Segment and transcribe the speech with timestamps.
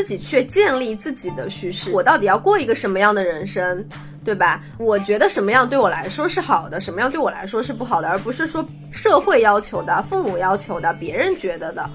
[0.00, 3.84] 自己去建立自己的叙事，我到底要过一个什么样的人生，
[4.24, 4.62] 对吧？
[4.78, 11.90] 我觉得什么样对我来说是好的，什么样对我来说是不好的，而不是说社会要求的、父母要求的、别人觉得的，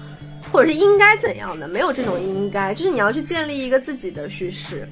[0.52, 4.88] 或者是应该怎样的，没有这种应该，就是你要去建立一个自己的叙事。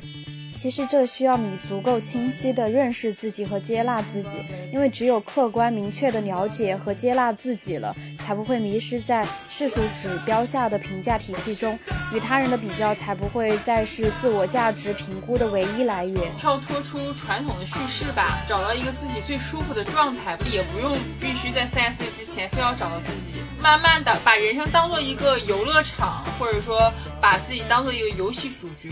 [0.54, 4.38] 其实这需要你足够清晰地认识自己和接纳自己，
[4.72, 11.76] 因为只有客观明确地了解和接纳自己了，才不会迷失在世俗指标下的评价体系中，
[12.12, 16.36] 与他人的比较才不会再是自我价值评估的唯一来源。
[16.36, 28.90] 跳脱出传统的叙事吧，找到一个自己最舒服的状态，也不用必须在三十岁之前非要找到自己，慢慢的把人生当做一个游乐场，或者说把自己当做一个游戏主角，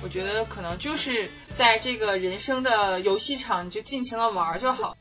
[0.00, 0.91] 我觉得可能就。
[0.92, 4.94] 就是在这个人生的游戏场，你就尽情的玩就好。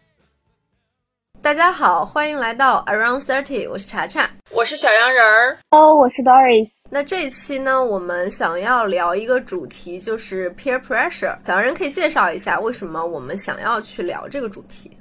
[1.41, 6.69] 大家好，欢迎来到 Around Thirty，我是查查，我是小羊人儿，哦，我是 Doris。
[6.89, 11.37] 那这一期呢，我们想要聊一个主题，就是 peer pressure。
[11.45, 14.97] 小羊人可以介绍一下，为什么我们想要去聊这个主题？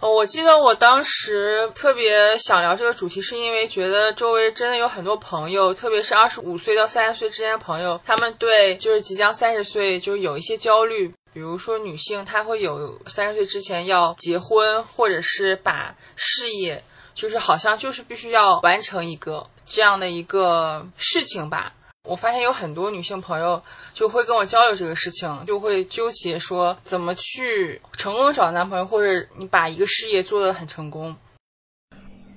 [0.00, 11.12] 呃，我记得我当时特别想聊这个主题，是因为觉得周围真的有很多朋友，特别是二十五岁到三十岁之间的朋友，他们对就是即将三十岁就有一些焦虑。
[11.32, 21.72] 比如说女性，她会有三十岁之前要结婚，或者是把事业，就是好像就是必须要完成一个这样的一个事情吧。
[22.08, 31.14] 我发现有很多女性朋友就会跟我交流这个事情，就会纠结说怎么去成功找男朋友，或者你把一个事业做得很成功。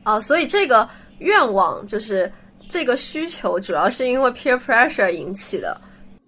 [0.04, 2.30] 啊，所以这个愿望就是
[2.70, 5.80] 这个需求，主要是因为 peer pressure 引起的。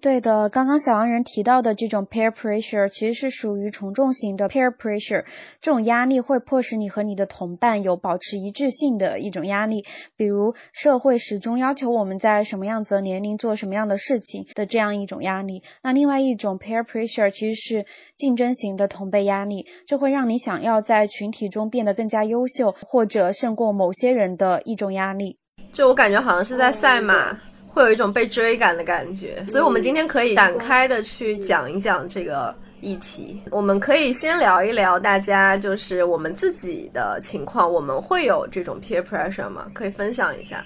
[0.04, 5.24] 对的，刚刚小洋人提到的这种 peer pressure 其实是属于从众型的 peer pressure，
[5.62, 9.82] 这种压力会迫使你和你的同伴有保持一致性的一种压力，
[10.14, 15.62] 比如社会始终要求我们在什么样子的年龄做什么样的事情的这样一种压力。
[15.82, 17.86] 那另外一种 peer pressure 其实是
[18.18, 25.38] 竞争型的同辈压力，这会让你想要在群体中变得更加优秀，或者胜过某些人的一种压力。
[25.72, 27.53] 就我感觉好像是在赛马。
[27.74, 33.42] 会有一种被追赶的感觉，所以我们今天可以展开的去讲一讲这个议题。
[33.50, 39.66] 我们可以先聊一聊大家就是我们自己的情况，我们会有这种 peer pressure 吗？
[39.74, 40.64] 可以分享一下。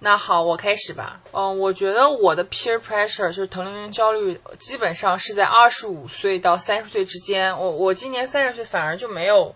[0.00, 1.20] 那好，我开始吧。
[1.30, 7.60] 嗯，我觉得我的 peer pressure 就是同龄人焦虑，基本上是在二十五岁到三十岁之间。
[7.60, 9.54] 我我今年三十岁，反而就没有。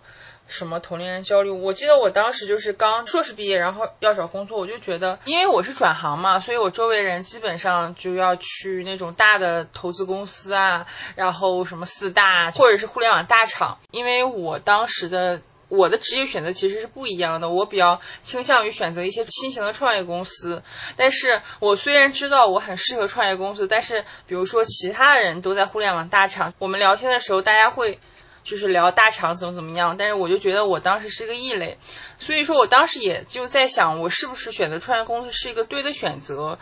[0.48, 1.50] 什么同龄人焦虑？
[1.50, 10.86] 我记得我当时就是刚硕士毕业，然后要找工作，我就觉得，因为我是转行嘛，所以我周围人基本上就要去那种大的投资公司啊，
[11.16, 13.78] 然后什么四大或者是互联网大厂。
[13.90, 20.62] 因为我当时的我的职业选择其实是不一样的，我比较倾向于选择一些新型的创业公司。
[20.96, 27.98] 但是我虽然知道我很适合创业公司，但是比如说其他的人都在互联网大厂，我们聊天的时候大家会。
[28.46, 31.76] 就是聊大厂怎么怎么样，但是我就觉得我当时是个异类，
[32.20, 36.58] 所以说我当时也就在想，我是不是选择创业公司是一个对的选择？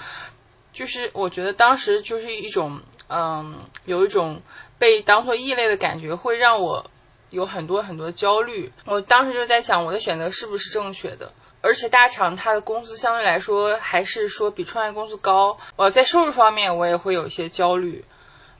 [0.72, 4.40] 就是我觉得当时就是一种，嗯，有一种
[4.78, 6.90] 被当做异类的感觉，会让我
[7.28, 8.72] 有很多很多焦虑。
[8.86, 11.32] 我当时就在想，我的选择是不是正确的？
[11.60, 18.04] 而且大厂它的工资相对来说还是说比创业公司高，我在收入方面我也会有一些焦虑，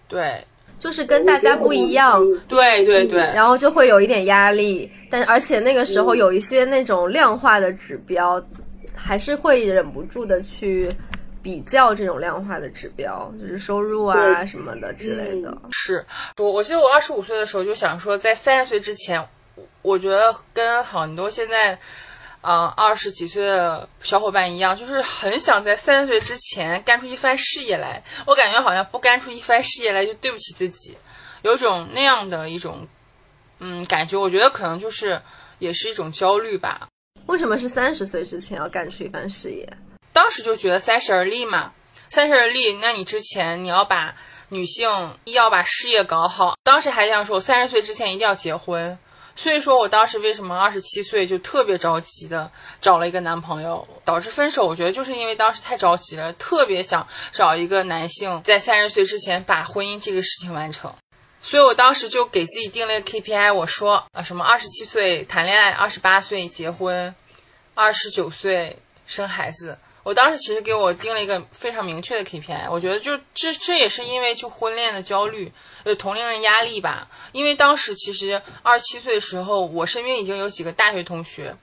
[0.08, 0.46] 对。
[0.84, 8.38] 就是跟大家不一样，对对对，然后就会有一点压力，但而且那个时候有一些那种量化的指标，
[8.94, 10.86] 还是会忍不住的去
[11.42, 15.56] 比较这种量化的指标，就是收入啊什么的之类的。
[15.70, 16.04] 是
[16.36, 19.26] 我我记得我二十五岁的时候就想说，在三十岁之前，
[19.80, 21.78] 我觉得跟很多现在。
[22.46, 28.04] 嗯，二十几岁的小伙伴一样，就是很想在三十岁之前干出一番事业来。
[28.26, 30.98] 我感觉好像不干出一番事业来就对不起自己，
[31.40, 32.86] 有种那样的一种
[33.60, 34.18] 嗯感觉。
[34.18, 35.22] 我觉得可能就是
[35.58, 36.88] 也是一种焦虑吧。
[37.24, 39.66] 为什么是三十岁之前要干出一番事业？
[40.12, 41.72] 当时就觉得三十而立嘛，
[42.10, 44.14] 三十而立，那你之前你要把
[44.50, 46.58] 女性要把事业搞好。
[46.62, 48.98] 当时还想说，三十岁之前一定要结婚。
[49.36, 54.66] 所以说我当时为什么二十七岁就特别着急的找了一个男朋友，导致分手？
[54.66, 60.94] 我觉得就是因为当时太着急了，特别想找一个男性在三十岁之前把婚姻这个事情完成。
[61.42, 67.14] 所以我当时就给自己定了个 KPI，我说啊什么二十七岁谈恋爱，二十八岁结婚，
[67.74, 69.78] 二十九岁生孩子。
[70.04, 75.50] 我当时其实给我定了一个非常明确的 KPI，我觉得就这这也是因为就婚恋的焦虑，
[75.84, 77.08] 呃同龄人压力吧。
[77.32, 81.56] 因为当时其实二十七岁的时候，我身边已经有几个大学同学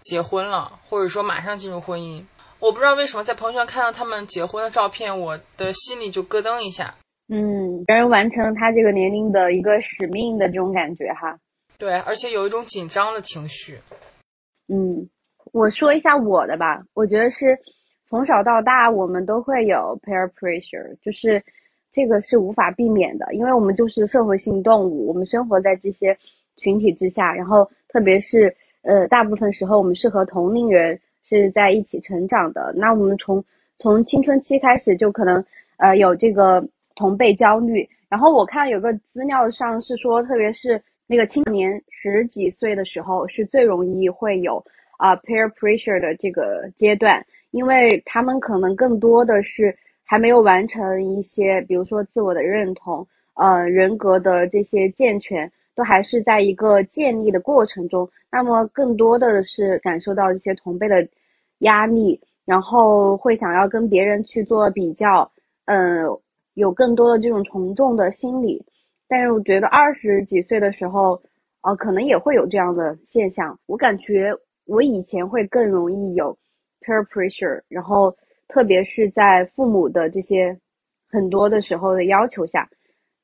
[0.00, 2.24] 结婚了，或者说马上进入婚姻。
[2.60, 6.94] 我不知道为什么在朋友圈看到他们结婚的照片，我的心里就咯噔一下。
[7.28, 11.38] 嗯，别人完成他这个年龄的一个使命的这种感觉哈。
[11.78, 13.80] 对，而且有一种紧张的情绪。
[14.66, 15.08] 嗯，
[15.52, 17.60] 我说一下我的吧，我觉得是
[18.08, 21.44] 从小到大我们都会有 peer pressure，就是
[21.92, 26.16] 这个是无法避免的，因为我们就是社会性动物，我们生活在这些
[26.56, 33.44] 群体之下，然后特别是呃大部分时候我们是和同龄人是在一起成长的，那我们从
[33.76, 35.44] 从青春期开始就可能
[35.76, 40.82] 呃有这个同辈焦虑，然后我看有个资料上是说，特别是。
[41.10, 44.62] 那个青年十几岁的时候是最容易会有
[44.98, 58.08] 啊 peer pressure 的这个阶段，因为他们可能更多的是还没有完成一些，比如说自我的认同，呃人格的这些健全，都还是在一个建立的过程中。
[58.30, 61.08] 那么更多的是感受到一些同辈的
[61.60, 65.30] 压力，然后会想要跟别人去做比较，
[65.64, 66.04] 嗯，
[66.54, 68.64] 有更多的这种从众的心理。
[69.08, 71.22] 但是我觉得二十几岁的时候，
[71.62, 73.58] 呃，可能也会有这样的现象。
[73.66, 74.34] 我感觉
[74.66, 76.36] 我以前会更容易有
[76.88, 78.16] peer pressure，然后
[78.48, 80.58] 特别是在父母的这些
[81.10, 82.70] 很多的时候的要求下。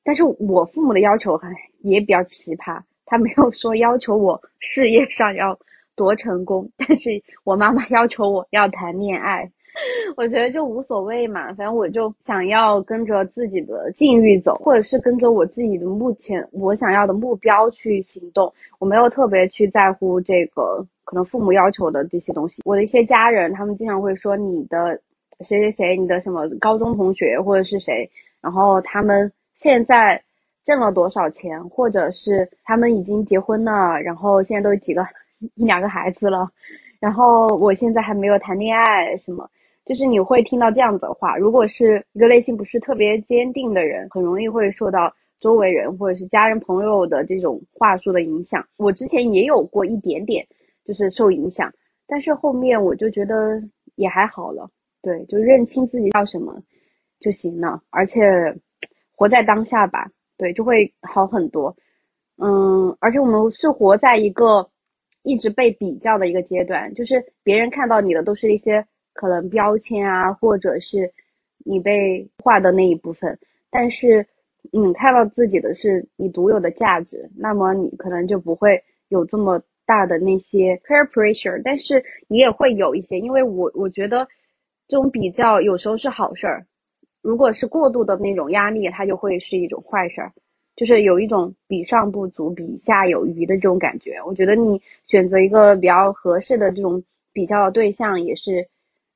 [0.03, 5.57] 但是我父母的要求还也比较奇葩，他没有说要求我事业上要
[5.95, 9.51] 多成功，但是我妈妈要求我要谈恋爱。
[10.15, 18.53] 我觉得就无所谓嘛，反正我就想要跟着自己的境遇走，或者是跟着我自己的目前我想要的目标去行动。
[18.79, 22.61] 我没有特别去在乎这个可能父母要求的这些东西。
[22.65, 24.99] 我的一些家人，他们经常会说你的
[25.41, 28.09] 谁谁谁，你的什么高中同学或者是谁，
[28.41, 30.23] 然后他们现在
[30.65, 35.05] 挣了多少钱，或者是他们已经结婚了，然后现在都几个
[35.55, 36.49] 一两个孩子了，
[36.99, 39.49] 然后我现在还没有谈恋爱什么。
[39.85, 48.65] 就是你会听到这样子的话，如果是一个内心不是特别坚定的人，很容易会受到周围人或者是家人朋友的这种话术的影响。
[48.77, 50.43] 我之前也有过一点点，
[50.83, 51.71] 就是受影响，
[52.07, 53.61] 但是后面我就觉得
[53.93, 54.67] 也还好了，
[55.03, 56.59] 对，就认清自己要什么
[57.19, 58.55] 就行了，而且
[59.15, 61.75] 活在当下吧，对，就会好很多。
[62.37, 64.67] 嗯，而且我们是活在一个
[65.21, 68.83] 一直被比较的一个阶段，就是别人看到你的都是一些。
[69.15, 71.13] 可能标签啊，或者是
[71.63, 73.39] 你被画的那一部分，
[73.71, 74.27] 但是
[74.71, 84.27] 你看到自己的是你独有的价值，那么你可能就不会有这么大的那些 peer pressure，但是你也会有一些，因为我我觉得
[84.89, 86.65] 这种比较有时候是好事儿，
[87.21, 90.33] 如果是过度的那种压力，它就会是一种坏事儿，
[90.75, 94.17] 就是有一种比上不足，比下有余的这种感觉。
[94.27, 97.01] 我觉得你选择一个比较合适的这种
[97.31, 98.67] 比较的对象也是。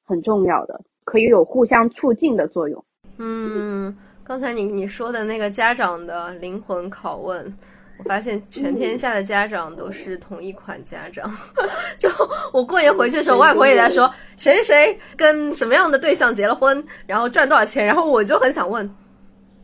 [0.10, 2.84] 很重要的，可以有互相促进的作用。
[3.20, 7.56] 嗯，刚才你你说的那个家长的灵魂拷问，
[8.00, 11.32] 我发现全天下的家长都是同一款家长。
[12.00, 12.10] 就
[12.52, 18.90] 我过年回去的时候，外婆也在说谁谁谁跟什么样的对象结了婚，然后赚多少钱，然后我就很想问，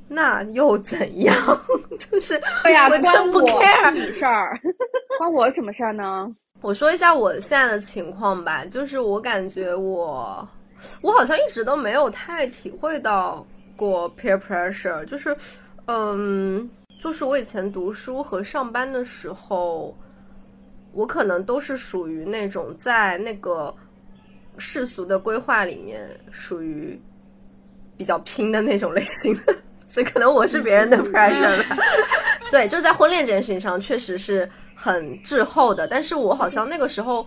[0.07, 1.35] 那又怎样？
[1.97, 4.59] 就是对呀，我真不 care 事儿，
[5.17, 6.29] 关我什么事儿呢？
[6.65, 10.49] 我说一下我现在的情况吧，就是我感觉我，
[10.99, 15.37] 我好像一直都没有太体会到过 peer pressure，就是，
[15.85, 16.67] 嗯，
[16.99, 19.95] 就是我以前读书和上班的时候，
[20.91, 23.71] 我可能都是属于那种在那个
[24.57, 26.99] 世俗的规划里面属于
[27.95, 29.37] 比较拼的那种类型，
[29.95, 31.63] 所以可能我是别人的 pressure
[32.51, 34.49] 对，就在婚恋这件事情上，确实是。
[34.77, 37.25] 很滞后的，但是我好像那个时候，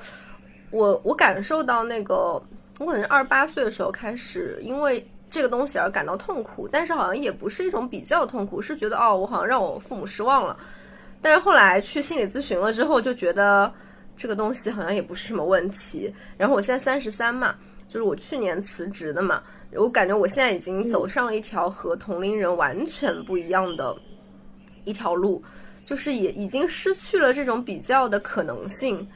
[0.71, 2.41] 我我感受到那个，
[2.79, 10.55] 我可能是二十八岁的时候开始，因为这个东西而感到痛苦，但是好像也不是一种比较痛苦，是觉得哦，我好像让我父母失望了。
[11.23, 13.73] 但是后来去心理咨询了之后，就觉得
[14.15, 16.15] 这个东西好像也不是什么问题。
[16.37, 17.55] 然后我现在三十三嘛，
[17.89, 23.97] 就是我去年辞职的嘛，我感觉我现在已经走上了一条和同龄人完全不一样的
[24.85, 25.43] 一条路。
[25.85, 29.09] 就是也已经失去了这种比较的可能性，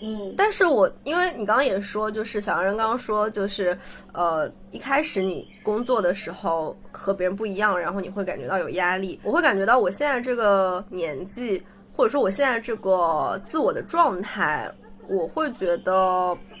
[0.00, 3.76] 嗯，但是我因为你刚刚也说，就是小杨人刚刚说，就是
[4.14, 9.20] 呃一开始你工作的时候和别人不一样，然后你会感觉到有压力。
[9.22, 14.72] 我会感觉到我现在这个年纪，或者说我现在这个自我的状态，
[15.10, 15.92] 我会觉得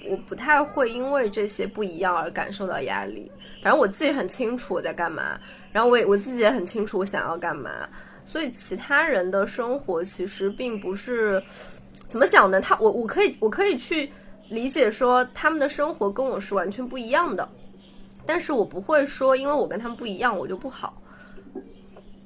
[0.08, 3.30] 我不太会因为这些不一样而感受到压力。
[3.62, 5.38] 反正我自己很清楚我在干嘛，
[5.70, 7.88] 然后我也我自己也很清楚我想要干嘛。
[8.24, 11.42] 所以其他人的生活其实并不是
[12.08, 12.60] 怎么讲呢？
[12.60, 14.10] 他我我可以我可以去
[14.48, 17.48] 理解说他们的生活跟我是完全不一样的，
[18.26, 21.00] 但是我不会说因为我跟他们不一样我就不好，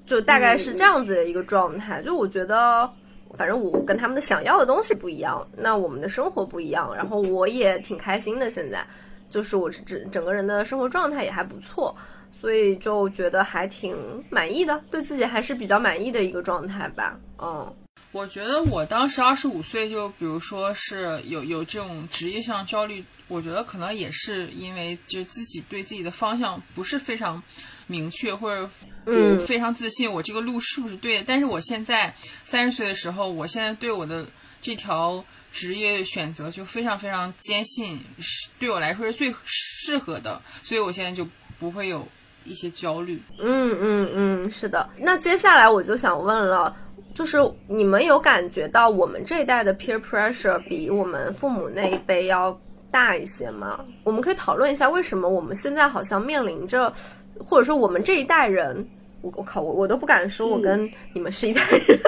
[0.07, 2.03] 就大概是这样子的一个状态。
[2.03, 2.91] 就我觉得，
[3.37, 8.51] 反正我跟他们的想要的东西不一样，那我们的生活不一样，然后我也挺开心的。
[8.51, 8.87] 现在
[9.29, 11.95] 就是我整整个人的生活状态也还不错。
[12.41, 13.97] 所以就觉得还挺
[14.29, 17.19] 满意的，对自己还是比较满意的一个状态吧。
[17.39, 17.75] 嗯，
[18.13, 27.43] 我觉得我当时二十五岁，就比如说是有有这种职业上焦虑，我觉得可能也是因为就自己对自己的方向不是非常
[27.87, 28.71] 明确，或者
[29.07, 31.25] 嗯非常自信，我这个路是不是对的？
[31.27, 32.15] 但是我现在
[32.45, 34.27] 三十岁的时候，我现在对我的
[34.61, 42.07] 这条职业选择就非常非常坚信，是对我来说是最适合的，所以我现在就不会有。
[42.47, 44.87] 一些焦虑，嗯嗯嗯，是的。
[44.99, 46.77] 那接下来我就想问了，
[47.15, 52.61] 就是你们有感觉到我们这一代的 peer pressure 比我们父母那一辈要
[52.91, 53.83] 大一些吗？
[54.03, 56.93] 我们可以讨论一下，为什么我们现在好像面临着，
[57.39, 58.87] 或者说我们这一代人，
[59.23, 61.99] 我我靠，我我都不敢说我跟你们是一代人，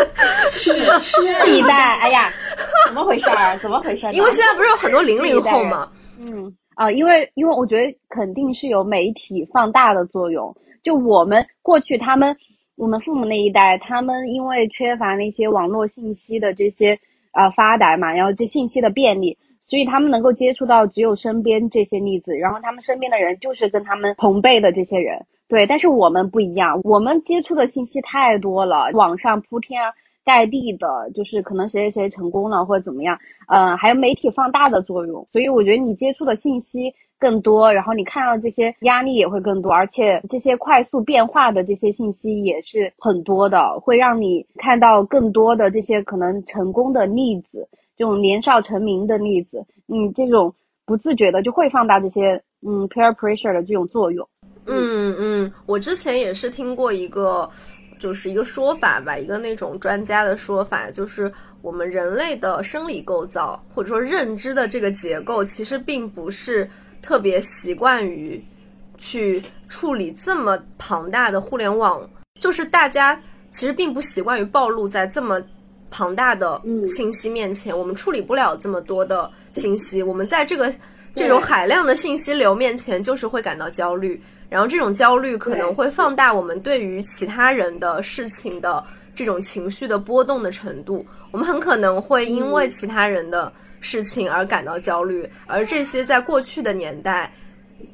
[0.50, 2.32] 是是一代，哎呀，
[2.86, 3.56] 怎么回事儿？
[3.58, 4.12] 怎么回事儿？
[4.12, 5.90] 因为现在不是有很多零零后吗？
[6.18, 6.54] 嗯。
[6.74, 10.54] 啊，因为因为我觉得肯定是有媒体放大的作用。
[10.82, 12.36] 就我们过去他们，
[12.76, 25.26] 我们父母那一代，他们因为缺乏那些网络信息的这些啊发达嘛，然后这信息的便利，所以他们能够接触到只有身边这些例子，然后他们身边的人就是跟他们同辈的这些人。
[25.48, 29.92] 对，但是我们不一样，我们接触的信息太多了，网上铺天。
[30.24, 54.28] 盖地的，就是可能谁谁谁成功了或者怎么样，嗯，还有媒体放大的作用，所以我觉得你接触的信息更多，然后你看到这些压力也会更多，而且这些快速变化的这些信息也是很多的，会让你看到更多的这些可能成功的例子，这种年少成名的例子，嗯，这种不自觉的就会放大这些嗯 peer pressure 的这种作用。
[54.66, 57.48] 嗯嗯，我之前也是听过一个。
[57.98, 66.68] 就是一个说法吧，一个那种专家的说法，就是我们人类的生理构造或者说认知的这个结构，其实并不是
[67.00, 68.38] 特别习惯于
[68.98, 72.06] 去处理这么庞大的互联网，
[72.38, 73.18] 就是大家
[73.50, 75.40] 其实并不习惯于暴露在这么
[75.90, 80.72] 庞大的信息面前，我们处理不了这么多的信息，我们在这个
[81.14, 84.20] 这种海量的信息流面前，就是会感到焦虑。
[84.48, 91.04] 然后这种焦虑可能会放大我们对于其他人的事情的这种情绪的波动的程度。
[91.32, 97.32] 我们很可能会因为其他人的事情而感到焦虑，而这些在过去的年代，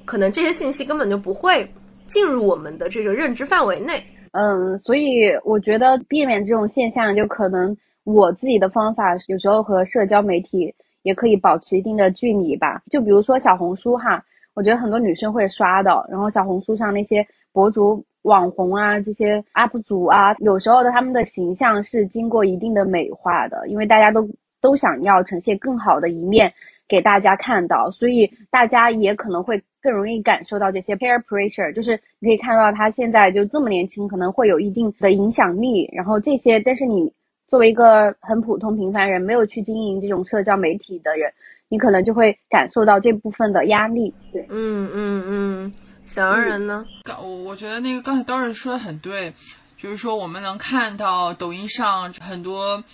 [0.05, 1.67] 可能这些信息根本就不会
[2.07, 4.05] 进入我们的这个认知范围内。
[4.33, 12.83] 嗯，所以我觉得避免这种现象，就可能我自己的方法有时候和社交媒体也可以保持一定的距离吧。
[12.91, 14.25] 就比如说小红书哈。
[14.55, 24.29] 我觉得很多女生会刷的，然后小红书上那些博主、网红啊，这些 UP 主啊，有时候的他们的形象是经过一定的美化的，因为大家都
[24.61, 26.53] 都想要呈现更好的一面
[26.89, 37.13] 给大家看到，所以大家也可能会更容易感受到这些 peer pressure，就是你可以看到他现在就这么年轻，可能会有一定的影响力，然后这些，但是你
[37.49, 41.33] 作为一个很普通平凡人，没有去经营这种社交媒体的人。
[41.69, 45.73] 你可能就会感受到这部分的压力，对，嗯嗯嗯，
[46.05, 46.85] 小洋人呢？
[47.03, 49.33] 刚我我觉得那个刚才刀人说的很对，
[49.79, 52.85] 就是说我们能看到抖音上很多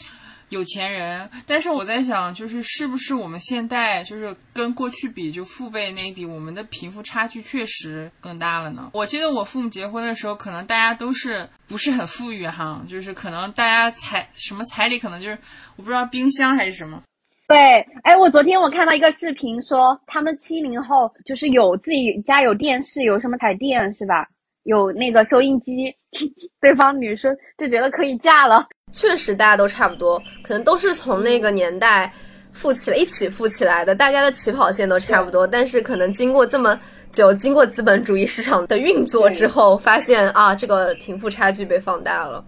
[0.48, 8.90] 有钱人，但是我在想，就是是不是我们现代就是跟过去比，就父辈那一比，我们的贫富差距确实更大了呢？
[8.94, 15.38] 我记得我父母结婚的时候，可能大家都是不是很富裕哈，就是可能大家彩什么彩礼，可能就是
[15.76, 17.02] 我不知道冰箱还是什么。
[17.46, 24.28] 对，哎，我昨天我看到一个视频，说他们七零后就是有自己家有电视，有什么台电是吧？
[24.64, 25.96] 有那个收音机，
[26.60, 28.68] 对方女生就觉得可以嫁了。
[28.92, 32.12] 确实，大家都差不多，可能都是从那个年代
[32.52, 35.46] 富起来，一起富起来的，大家的起跑线都差不多。
[35.46, 36.78] 但是可能经过这么
[37.12, 42.44] 久，经过资本主义市场的运作之后，发现啊，这个贫富差距被放大了，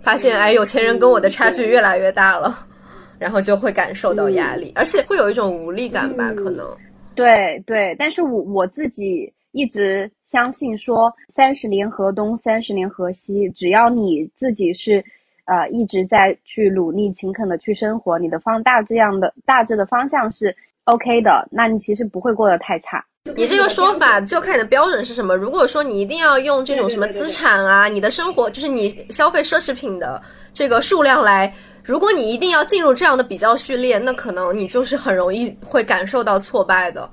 [0.00, 2.66] 发现哎，有钱人跟我的差距越来越大了。
[3.18, 6.34] 然后就会感受到压力，而且会有一种无力感吧？
[6.34, 6.76] 可能，
[7.14, 15.02] 对对，但是我我自己一直相信说，三十年河东，三十年河西，只要你自己是，
[15.46, 23.04] 呃，一直在去努力、勤恳的去生活，你的方大这样的大致的方向是 OK 的，那你其实不会过得太差。
[23.34, 25.34] 你这个说法就看你的标准是什么。
[25.34, 30.22] 如果说你一定要用这种什么资产啊，你的生活就是你消费奢侈品的
[30.52, 37.08] 这个数量来，如果你一定要进入这样的比较序列，那可能你就是很容易会感受到挫败的。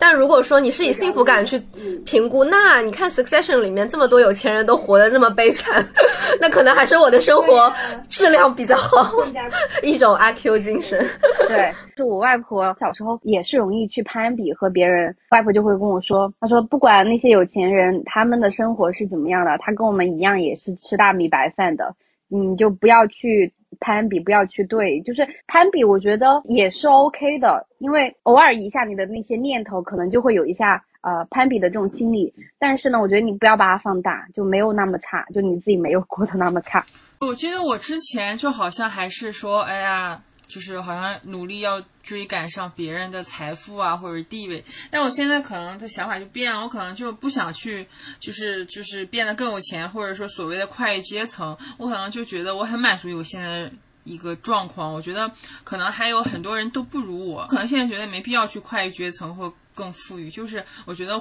[0.00, 1.60] 但如果说你是以幸福感去
[2.06, 5.86] 评估，那你看《Succession》里面这么多有钱人都活得那么悲惨，
[6.40, 7.70] 那可能还是我的生活
[8.08, 9.14] 质量比较好，
[9.84, 10.98] 一种阿 Q 精神。
[11.46, 21.94] 对，就我外婆小时候也是容易去攀比和别人，外婆就会跟我说，她说不管那些有钱人他们的生活是怎么样的，他跟我们一样也是吃大米白饭的，
[22.30, 23.52] 你就不要去。
[23.78, 32.34] 攀比不要去对，就是攀比，我觉得也是 OK 的，因为偶尔一下你的那些念头，可能就会有一下呃攀比的这种心理。
[32.58, 36.84] 但是呢，我觉得你不要把它放大，就没有那么差，就你自己没有过得那么差。
[37.20, 40.20] 我觉得我之前就好像还是说，哎呀。
[40.50, 44.64] 就是好像努力要追赶上别人的财富啊，或者地位。
[44.90, 47.86] 但我现在可能的想法就变了，我可能就不想去，
[48.18, 51.56] 就是就是变得更有钱，或者说所谓的跨越阶层。
[51.78, 53.70] 我可能就觉得我很满足于我现在
[54.04, 54.92] 一个状况。
[54.92, 55.32] 我觉得
[55.64, 60.30] 可能还有很多人都不如我，可能现在觉得没必要去跨越阶层或更富裕。
[60.30, 61.20] 就是我觉得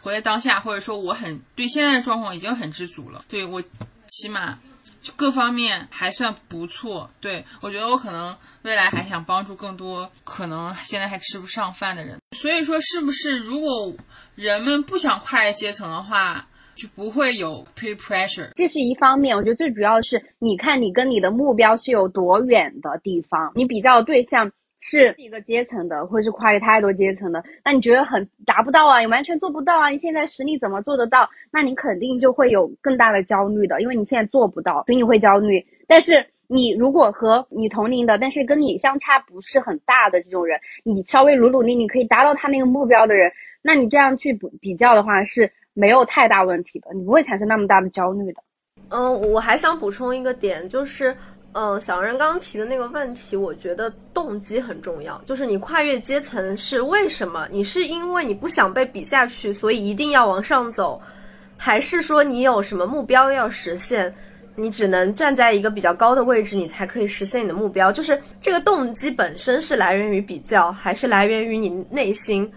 [0.00, 3.24] 活在当下，或者说我很对现在的状况已经很知足了。
[3.28, 3.62] 对我
[4.06, 4.58] 起码。
[5.00, 13.94] 就各方面还算不错，对我觉得我可能未来还想帮助更多可能现在还吃不上饭的人，所以说是不是如果
[14.34, 18.50] 人们不想跨越阶层的话，就不会有 peer pressure？
[18.54, 24.52] 这是一方面，我觉得最主要是你看你跟你的目标是有多远的地方，你比较对象。
[24.80, 29.00] 是一个阶层的，或者是跨越太多阶层的，那你觉得很达不到啊？
[29.00, 29.88] 你完全做不到啊？
[29.88, 31.28] 你现在实力怎么做得到？
[31.50, 35.66] 那你肯定就会有更大的焦虑的，因为你现在做不到，所以你会焦虑。
[35.88, 43.32] 但是你如果和你同龄的，但是跟你相差不是很大的这种人，你稍微努努力，你可以达到他那个目标的人，
[43.62, 48.42] 那你这样去比比较的话是没有太大问题的，你不会产生那么大的焦虑的。
[48.90, 51.14] 嗯，我还想补充一个点，就是。
[51.52, 55.20] 嗯，小人刚刚提的那个问题，我觉得动机很重要。
[55.24, 57.48] 就是你跨越阶层是为什么？
[57.50, 61.00] 你是因为你不想被比下去，所以一定要往上走，
[61.56, 64.14] 还是说你有什么目标要实现？
[64.54, 67.90] 你只能站在一个比较高的位置，你才可以实现你的目标。
[67.90, 72.48] 就是这个动机本身是来源于比较，还是来源于你内心？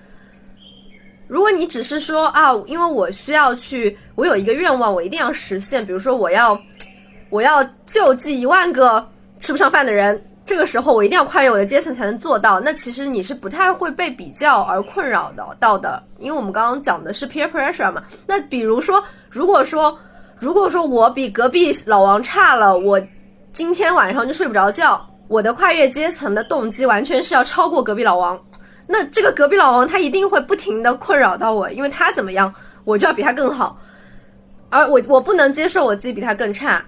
[1.27, 6.61] 如果你只是说啊，因为我需要去，我有一个愿望，我一定要实现，比如说我要。
[7.31, 9.03] 我要救济一万个
[9.39, 12.59] 吃不上饭的人，这个时候我一定要跨越我的阶层才能做到。
[12.59, 18.03] 那其实你是不太会被比较而困扰的到的，因为我们刚刚讲的是 peer pressure 嘛。
[18.27, 19.97] 那比如说，如果说，
[20.37, 23.01] 如果说我比隔壁老王差了，我
[23.53, 25.03] 今天晚上就睡不着觉。
[25.29, 28.37] 我的跨越阶层的动机完全是要超过隔壁老王。
[28.85, 33.79] 那这个隔壁老王他一定会不停的困扰到我，因为他怎么样，我就要比他更好，
[34.69, 36.85] 而我我不能接受我自己比他更差。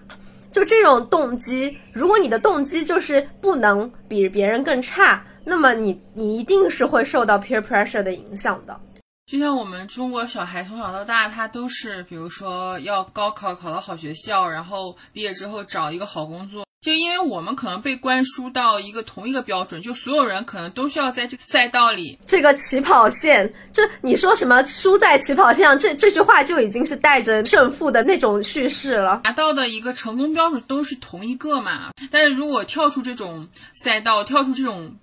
[0.54, 8.80] 就这种动机，如果你的动机就是不能比别人更差，那么你你一定是会受到 peer pressure 的影响的。
[9.26, 16.66] 就像我们中国小孩从小到大，他都是比如说要高考考到好学校，然后毕业之后找一个好工作。
[16.84, 29.22] 就因为我们可能被灌输到一个同一个标准，就所有人可能都需要在这个赛道里，这个起跑线，就你说什么输在起跑线上，这这句话就已经是带着胜负的那种叙事了。
[29.24, 31.92] 达到的一个成功标准都是同一个嘛？
[32.12, 34.98] 但是如果跳出这种赛道，跳出这种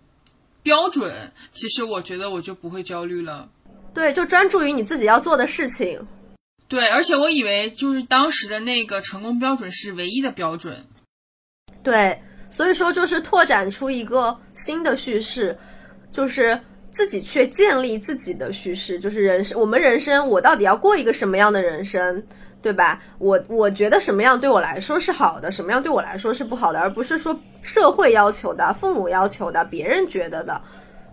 [0.62, 3.48] 标准，其实我觉得我就不会焦虑了。
[3.94, 6.06] 对，就专注于你自己要做的事情。
[6.68, 10.86] 对，而且我以为就是当时的那个成功标准是唯一的标准。
[11.82, 15.56] 对，所以说就是拓展出一个新的叙事，
[16.12, 16.58] 就是
[16.90, 22.22] 自己去建立自己的叙事，就是人生，我们人生，我到底要过一个什么样的人生，
[22.60, 23.00] 对吧？
[23.18, 30.60] 我我觉得什么样对我来说是好的，什么样对我来说是不好的，而不是说社会要求的、父母要求的、别人觉得的。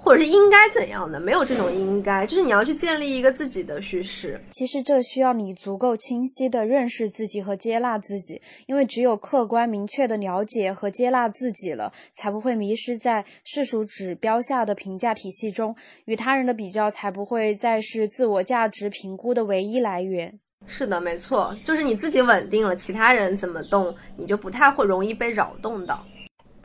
[0.07, 1.19] 或者是应该怎样的？
[1.19, 4.39] 没有这种应该，就是你要去建立一个自己的叙事。
[4.51, 20.39] 其实这需要你足够清晰的认识自己和接纳自己，因为只有客观明确的了解和接纳自己了，才不会迷失在世俗指标下的评价体系中，与他人的比较才不会再是自我价值评估的唯一来源。
[20.65, 25.99] 是的，没错，就是你自己稳定了，其他人怎么动，你就不太会容易被扰动的。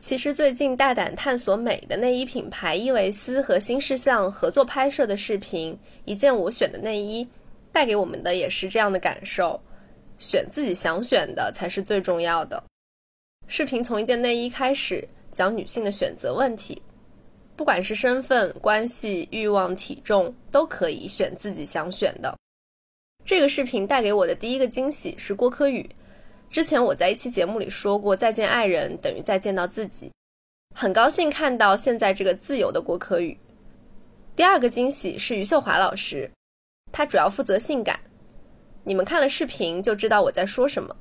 [0.03, 7.25] 其实最近大胆探索美的内衣品牌伊维斯和新事项合作拍摄的视频，一件我选的内衣，
[7.71, 9.57] 带给我们的也是这样的感受：
[10.19, 12.61] 选自己想选的才是最重要的。
[13.47, 16.81] 视频从一件内衣开始，讲女性的选择问题。
[17.55, 22.37] 不管是身份、关系、欲望、体重，都可以选自己想选的。
[23.23, 25.89] 这个视频带给我的第一个惊喜是郭柯宇。
[26.53, 30.11] 之前我在一期节目里说过，再见爱人等于再见到自己。
[30.75, 33.35] 很高兴看到现在这个自由的郭柯宇。
[34.35, 36.29] 第二个惊喜是余秀华老师，
[36.91, 37.99] 她主要负责性感。
[38.83, 40.95] 你们看了视频就知道我在说什么。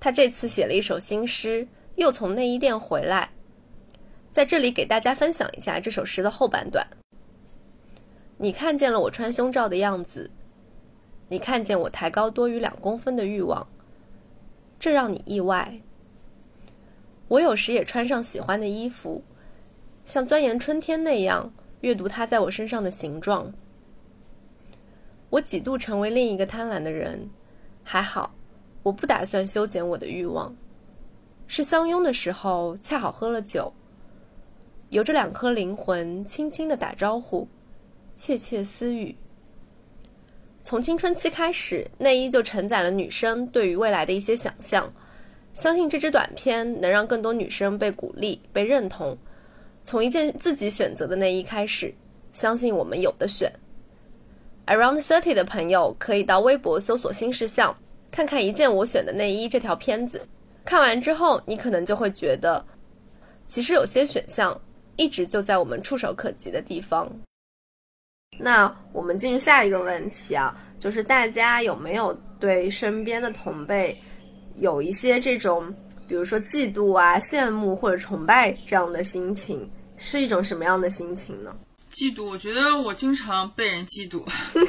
[0.00, 3.28] 她这次写了一首新诗，又从内衣店回来，
[4.32, 6.86] 在这里给大家分享一下这首诗的后半段。
[8.38, 10.30] 你看见了我穿胸罩的样子，
[11.28, 13.66] 你看见我抬高多于两公分的欲望，
[14.78, 15.80] 这让你意外。
[17.28, 19.22] 我有时也穿上喜欢的衣服，
[20.06, 23.52] 像钻研春天那样阅读它在我身上的形状。
[25.30, 27.28] 我几度成为另一个贪婪的人，
[27.82, 28.34] 还好，
[28.84, 30.56] 我不打算修剪我的欲望。
[31.46, 33.72] 是相拥的时候，恰好喝了酒，
[34.90, 37.48] 由着两颗灵魂轻轻的打招呼，
[38.16, 39.16] 窃窃私语。
[40.64, 44.92] 从青春期开始，内衣就承载了女生对于未来的一些想象。
[45.54, 49.16] 相信这支短片能让更多女生被鼓励、被认同。
[49.82, 51.92] 从一件自己选择的内衣开始，
[52.32, 53.50] 相信我们有的选。
[54.66, 57.74] Around Thirty 的朋友可以到微博搜索“新事项”，
[58.12, 60.20] 看看一件我选的内衣这条片子。
[60.64, 62.62] 看完之后，你可能就会觉得，
[63.48, 64.60] 其实有些选项
[64.96, 67.10] 一直就在我们触手可及的地方。
[68.38, 73.96] 那我们进入下一个问题啊，就是大家有没有对身边的同辈？
[74.56, 75.72] 有一些这种，
[76.06, 81.54] 比如说嫉妒啊、羡慕或者崇拜这样的心情，是一种什么样的心情呢？
[81.92, 84.24] 嫉妒，我觉得我经常被人嫉妒，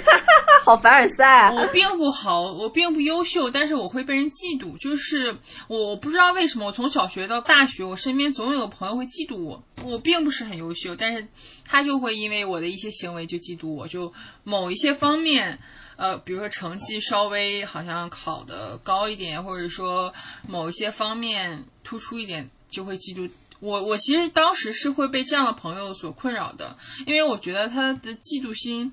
[0.64, 1.52] 好凡尔赛。
[1.52, 4.78] 我并不好，我并不优秀，但是我会被人嫉妒。
[4.78, 5.36] 就是
[5.68, 9.64] 我我不知道为什么，我从小学到大学，我身边总有个朋友会嫉妒我。
[9.84, 11.28] 我并不是很优秀，但是
[11.66, 15.60] 他就会因为我的一些行为就嫉妒我，就某一些方面。
[15.98, 20.14] 呃，比如说成绩稍微好像考的高一点，或者说
[20.48, 23.30] 某一些方面突出一点，就会嫉妒
[23.60, 23.84] 我。
[23.84, 28.92] 我其实当时是会被这样的朋友所困扰的，因为我觉得他的嫉妒心，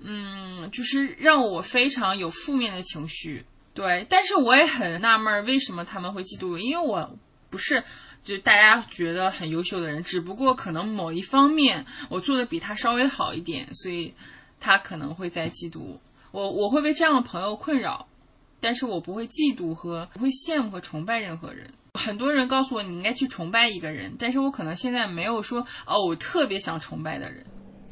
[0.00, 3.44] 嗯，就是让我非常有负面的情绪。
[3.74, 6.58] 对，但是我也很纳闷，为什么他们会嫉妒我？
[6.58, 7.18] 因为我
[7.50, 7.84] 不是
[8.22, 14.14] 就大家觉得很优秀的人，只不过可能某一方面我做的比他稍微好一点，所以
[14.60, 15.98] 他可能会在嫉妒。
[16.32, 18.08] 我我会被这样的朋友困扰，
[18.60, 21.72] 但是我不会嫉妒和不会羡慕和崇拜任何人。
[22.04, 27.46] 很多人告诉我你应该去崇拜一个人，但是我可能现在没有说哦，我特别想崇拜的人。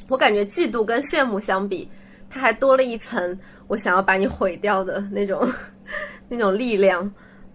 [0.09, 1.89] 我感觉嫉妒跟羡慕相比，
[2.29, 5.49] 它还多了一层我想要把你毁掉的那种
[6.29, 7.11] 那种力量。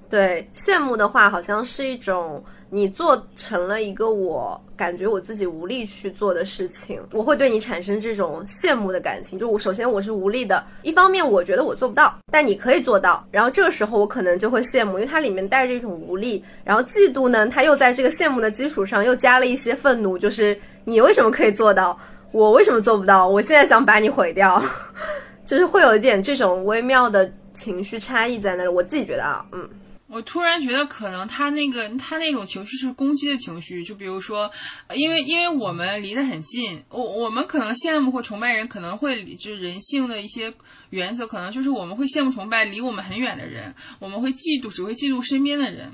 [0.09, 2.43] 对，羡慕的话好像是一种。
[2.71, 9.39] 你做成了一个我感觉我自己无力去做的事情，我会对你产生这种羡慕的感情。
[9.39, 13.25] 就我首先我是无力的，一方面我觉得我做不到，但你可以做到。
[13.31, 16.43] 然后这个时候我可能就会羡慕，因为它里面带着一种无力。
[16.65, 21.97] 然后嫉妒呢，它又在这个羡慕的基础上又加了一些愤怒，就是你为什么可以做到，
[22.31, 23.25] 我为什么做不到？
[23.25, 24.61] 我现在想把你毁掉，
[25.45, 28.69] 就是会有一点这种微妙的情绪差异在那里。
[28.69, 29.69] 我自己觉得啊，嗯。
[30.15, 34.49] 我突然觉得，可能他那个他那种情绪是攻击的情绪，就比如说，
[34.93, 40.53] 因为因为我们离得很近，我我们可能羡慕或崇拜人，可能会就是人性的一些
[40.89, 45.91] 原则，可能就是我们会羡慕崇拜离我们很远的人，我们会嫉妒，只会嫉妒身边的人。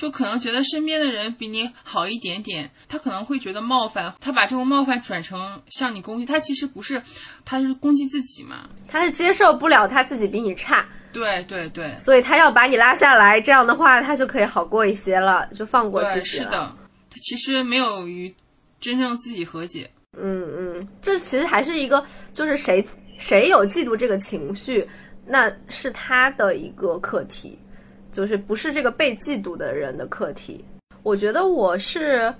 [0.00, 7.02] 就可能觉得身边的人比你好一点点，他可能会觉得冒犯，他把这种冒犯转成向你攻击，他其实不是，
[7.44, 16.44] 他是攻击自己嘛，他是接受不了他自己比你差，对对对，所以他要把你拉下来，这样的话他就可以好过一些了，就放过自己了。
[16.44, 16.76] 是的，
[17.10, 18.34] 他其实没有与
[18.80, 19.90] 真正自己和解。
[20.16, 22.82] 嗯嗯，这其实还是一个，就是谁
[23.18, 24.88] 谁有嫉妒这个情绪，
[25.26, 27.58] 那是他的一个课题。
[28.12, 30.64] 就是不是这个被嫉妒的人的课题。
[31.02, 32.32] 我觉得我是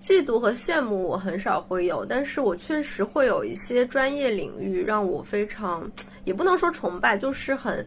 [0.00, 5.90] 嫉妒和羡慕，我很少会有，但是我确实会有一些专业领域让我非常，
[6.24, 7.86] 也不能说崇拜，就是很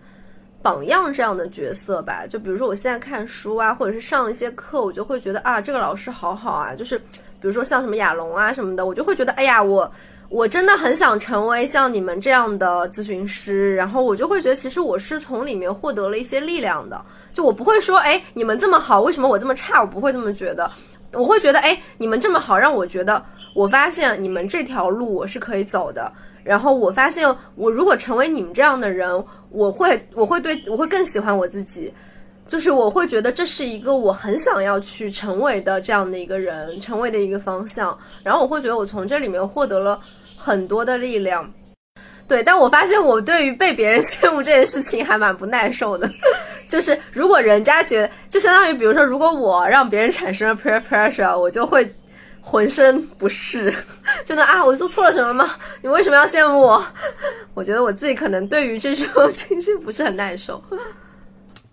[0.62, 2.26] 榜样这样的角色吧。
[2.28, 6.76] 就比如说我现在看书啊，或者是上一些课，我就会觉得啊，这个老师好好啊。
[6.76, 9.92] 就是比如说像什么亚龙啊什么的，我就会觉得，哎呀，我。
[10.30, 17.00] 我真的很想成为像你们这样的咨询师，然后我就会觉得，其实我是从里面获得了一些力量的。
[17.32, 19.82] 就我不会说，哎，你们这么好，为什么我这么差？
[19.82, 20.70] 我不会这么觉得。
[21.14, 26.12] 我会觉得，哎，你们这么好，让我觉得，我发现你们这条路我是可以走的。
[26.44, 31.94] 然后我发现，我如果成为你们这样的人，我会，我会对我会更喜欢我自己。
[32.48, 37.98] 就是我会觉得这是一个我很想要去成为的这样的一个人，成为的一个方向。
[38.24, 40.00] 然后我会觉得我从这里面获得了
[40.38, 41.52] 很多的力量。
[42.28, 46.10] 对，但我发现我对于被别人 羡慕这件事情还蛮不耐受的。
[46.68, 51.96] 就是如果人家觉得，就相当于比如说，如果我让别人产生了 peer pressure，我就会
[52.42, 53.74] 浑身不适，
[54.26, 55.50] 就那啊，我做错了什么吗？
[55.82, 56.86] 你为什么要羡慕我？
[57.54, 60.64] 我觉得我自己可能对于这种情绪不是很耐受。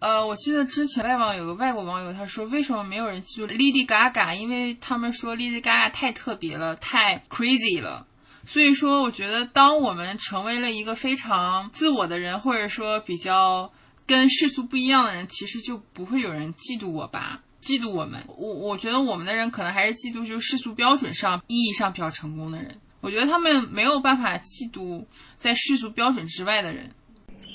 [0.03, 4.35] 呃，我记得之前外网有个外国网友他说，为什么没有人记住 Lady Gaga？
[4.35, 8.05] 因为他们说 Lady Gaga 太特别了，太 crazy 了。
[8.45, 13.73] 所以说，我觉得当我们成为了一个非常自我的人，或者说比较
[14.09, 17.41] 跟世俗不一样的人，其实就不会有人嫉妒我吧？
[17.63, 18.25] 嫉妒我们？
[18.27, 22.81] 我我觉得我们的人可能还是嫉妒就是世俗标准上意义上比较成功的人。
[23.01, 25.05] 我觉得他们没有办法嫉妒
[25.39, 26.91] 在世俗标准之外的人。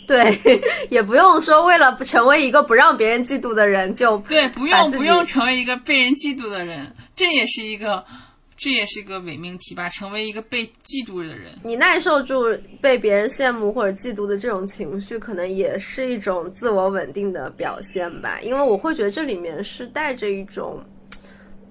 [0.07, 0.39] 对，
[0.89, 8.05] 也不用说为了不成为一个不让别人嫉妒的人就对，不用不用成为一个被人嫉妒的人，这也是一个
[8.57, 11.51] 这也是一个伪命题吧，成为一个被嫉妒的人。
[11.61, 12.45] 你耐受住
[12.81, 18.39] 被别人羡慕或者嫉妒的这种情绪，可能也是一种自我稳定的表现吧。
[18.41, 20.79] 因为我会觉得这里面是带着一种，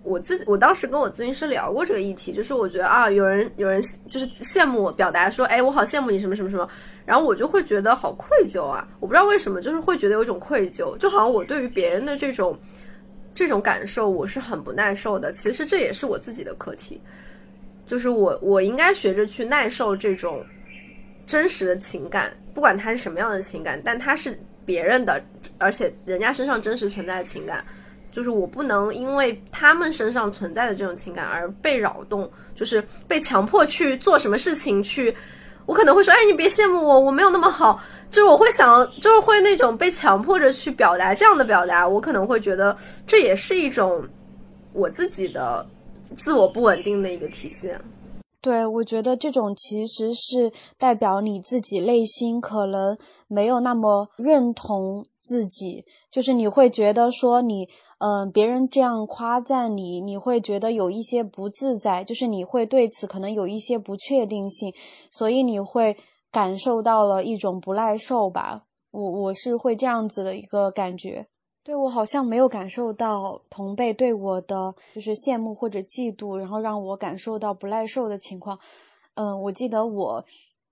[0.03, 6.69] 我自己我当时跟我咨询师聊过这个议题，就是我觉得啊，有人有人就是羡慕我，表达说，哎，我好羡慕你什么什么什么。
[7.07, 8.87] 然后我就会觉得好愧疚啊！
[8.99, 12.59] 我不知道为什么，就是会觉得有一种愧疚，就好像我对于别人的这种
[13.33, 15.33] 这种感受，我是很不耐受的。
[15.33, 17.01] 其实这也是我自己的课题，
[17.87, 20.45] 就是我我应该学着去耐受这种
[21.27, 25.23] 真实的情感，不管它是什么样的情感，但它是别人的，
[25.59, 27.65] 而且人家身上真实存在的情感，
[28.11, 35.15] 就是我不能因为他们身上存在的这种情感而被扰动，就是被强迫去做什么事情去。
[35.67, 37.81] 我可能会说，哎，你别羡慕我，我没有那么好。
[38.09, 42.75] 就是我会想，就是会那种被强迫着去表达这样的表达，我可能会觉得
[43.05, 44.03] 这也是一种
[44.73, 45.67] 我自己的
[46.17, 47.79] 自我不稳定的一个体现。
[48.47, 64.73] 对，我觉得这种其实是代表你自己内心可能没有那么认同自己，就是你会觉得说你，嗯，别人这样夸赞你，你会觉得有一些不自在，就是你会对此可能有一些不确定性，
[65.11, 65.97] 所以你会
[66.31, 68.63] 感受到了一种不耐受吧。
[68.93, 71.27] 我我是会这样子的一个感觉。
[71.67, 78.61] 对我好像没有感受到同辈对我的就是羡慕或者嫉妒，然后让我感受到不耐受的情况。
[79.15, 80.25] 嗯，我记得我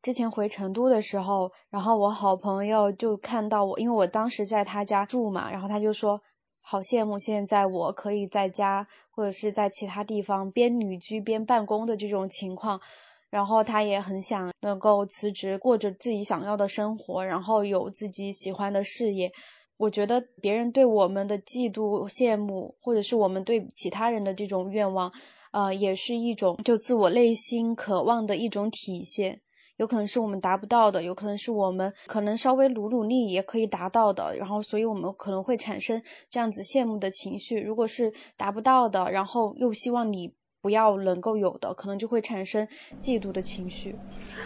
[0.02, 6.20] 之前回成都的时候，然后我好朋友就看到我，因为我当时在他家住嘛，然后他就说
[6.60, 12.80] 好羡慕现在我可以在家或者是在其他地方边旅居边办公的这种情况，
[13.30, 19.32] 然后他也很想能够辞职过着自己想要的生活，然后有自己喜欢的事业。
[19.76, 25.12] 我觉得别人对我们的嫉妒、羡慕，或者是我们对其他人的这种愿望，
[25.52, 29.40] 呃，也是一种就自我内心渴望的一种体现。
[29.76, 34.36] 有可能是我们达不到的，有可能是我们可能稍微努努力也可以达到的。
[34.36, 37.58] 然后，所以我们可能会产生这样子羡慕的情绪。
[37.58, 40.32] 如果是达不到的，然后又希望你。
[40.64, 42.66] 不要能够有的，可能就会产生
[42.98, 43.94] 嫉妒的情绪。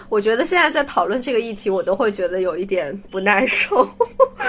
[0.09, 3.89] 我觉得现在在讨论这个议题，我都会觉得有一点不耐受，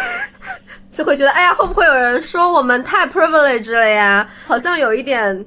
[0.91, 4.27] 就会觉得，哎呀，会不会有人说我们太 privileged 了呀？
[4.47, 5.45] 好像有一点。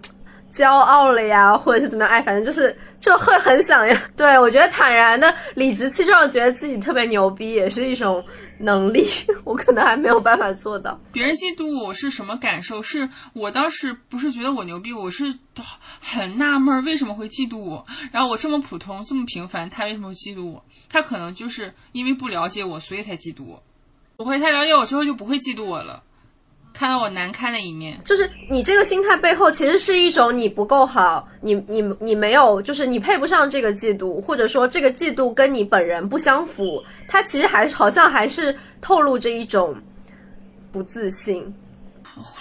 [0.55, 2.12] 骄傲了呀，或者是怎么样？
[2.12, 3.97] 哎，反正就是就会很想要。
[4.17, 8.25] 对我觉得坦然的、理直气壮觉得自己特别牛逼，也是一种
[8.59, 9.07] 能力。
[9.45, 11.01] 我可能还没有办法做到。
[11.11, 12.83] 别人嫉妒我是什么感受？
[12.83, 15.35] 是我当时不是觉得我牛逼，我是
[16.01, 17.87] 很纳闷为什么会嫉妒我。
[18.12, 20.65] 然后我这么普通、这么平凡，他为什么会嫉妒我？
[20.91, 23.62] 他可能就是因为不了解我，所以才嫉妒我。
[24.19, 26.03] 不会，他了解我之后就不会嫉妒我了。
[26.73, 39.77] 看到我难堪的一面，就是你这个心态背后，其实是一种你不够好，你你你没有，就是你配不上这个嫉妒，或者说这个嫉妒跟你本人不相符，它其实还好像还是透露着一种
[40.73, 41.55] 不自信。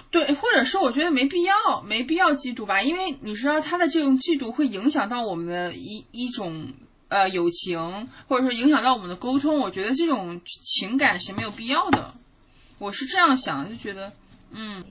[0.10, 6.68] 对，或者是我觉得没必要，没必要嫉妒吧，因为你知道他的这种嫉妒会影响到我们的一一种
[7.10, 12.14] 呃友情，或者说影响到我们的沟通，我觉得这种情感是没有必要的。
[12.80, 14.12] 我是这样想，就觉得。
[14.54, 14.84] 嗯，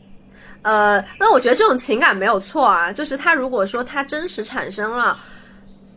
[0.62, 5.18] 呃，那我觉得这种情感没有错啊，就是他如果说他真实产生了，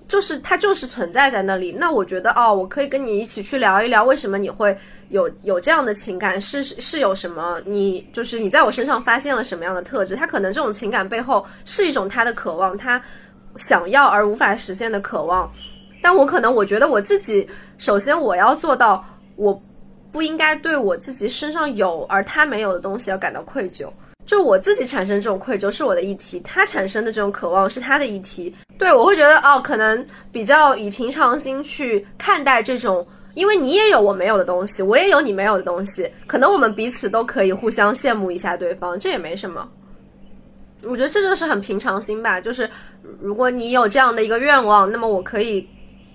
[0.07, 4.77] 就是他就是存在在那里，那我觉得哦，我可以跟你一起去聊一聊，为什么你会
[5.09, 7.61] 有有这样的情感，是是有什么？
[7.65, 10.15] 你就是你在我身上发现了什么样的特质？
[10.15, 13.01] 他可能这种情感背后是一种他的渴望，他
[13.57, 15.49] 想要而无法实现的渴望，
[16.01, 17.47] 但我可能我觉得我自己
[17.77, 19.03] 首先我要做到
[19.37, 19.61] 我。
[20.13, 23.91] 不应该对我自己身上有而他没有的东西要感到愧疚。
[24.25, 28.55] 就我自己产生这种愧疚是我的议题，他产生的这种渴望是他的议题。
[28.77, 39.67] 对我会觉得哦，可能比较以平常心去看待这种，因为你也有我没有的东西，我也有你没有的东西，可能我们彼此都可以互相羡慕一下对方，这也没什么。
[40.85, 42.69] 我觉得这就是很平常心吧，就是
[43.19, 45.67] 如果你有这样的一个愿望，那么我可以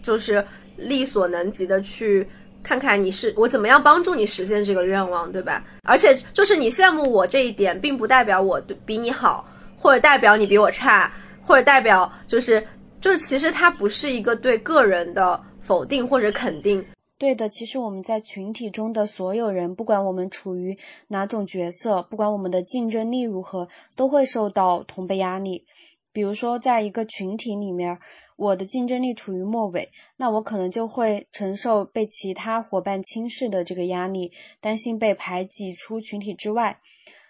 [0.03, 0.43] 就是
[0.77, 2.27] 力所能及的去。
[2.63, 5.65] 看看你是我怎么样帮助你实现这个愿望，对吧？
[5.85, 12.67] 而且就是你羡慕我这一点，并不代表我比你好，或者代表你比我差，或者代表就是
[13.01, 16.85] 就是其实它不是一个对个人的否定或者肯定。
[17.17, 20.77] 对的，其实我们在群体中的所有人，不管我们处于
[21.09, 25.65] 哪种角色，不管我们的竞争力如何，都会受到同辈压力。
[26.13, 27.99] 比如说，在一个群体里面。
[28.39, 36.79] 我的竞争力处于末尾，那我可能就会承受被其他伙伴轻视的这个压力，担心被排挤出群体之外。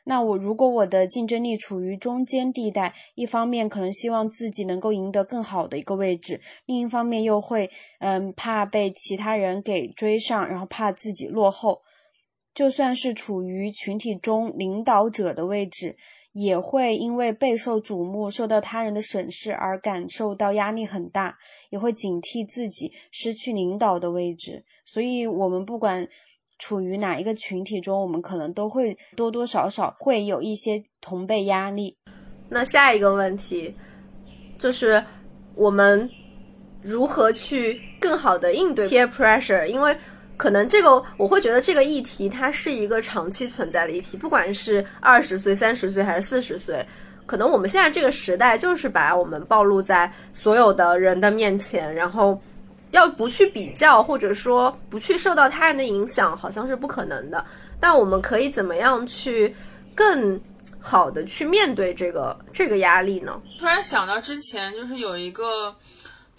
[0.05, 11.81] 那我如果我的竞争力处于中间地带，一方面可能希望自己能够赢得更好的一个位置，另一方面又会嗯怕被其他人给追上，然后怕自己落后。
[12.55, 15.97] 就算是处于群体中领导者的位置。
[16.33, 21.39] 也会因为备受瞩目、受到他人的审视而感受到压力很大，
[21.71, 24.65] 也会警惕自己失去领导的位置。
[24.85, 26.09] 所以，我们不管
[26.59, 31.97] 处于哪一个群体中，我们可能都会多多少少会有一些同辈压力。
[32.49, 33.75] 那下一个问题
[34.59, 35.05] 就是
[35.55, 36.09] 我们
[36.81, 39.67] 如何去更好的应对 peer pressure？
[39.67, 39.95] 因为
[40.39, 46.87] 可能这个我会觉得这个议题它是一个长期存在的议题，不管是二十岁、三十岁还是四十岁，
[47.27, 52.41] 可能我们现在这个时代就是把我们暴露在所有的人的面前，然后
[52.93, 57.45] 要不去比较或者说不去受到他人的影响，好像是不可能的。
[57.81, 59.53] 但我们可以怎么样去
[59.93, 60.41] 更
[60.79, 63.43] 好的去面对这个这个压力呢？
[63.59, 65.75] 突然想到之前就是有一个。